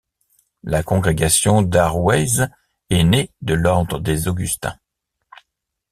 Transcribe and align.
La 0.63 0.81
congrégation 0.81 1.61
d'Arrouaise 1.61 2.49
est 2.89 3.03
née 3.03 3.31
de 3.43 3.53
l'ordre 3.53 3.99
des 3.99 4.27
Augustins. 4.27 4.79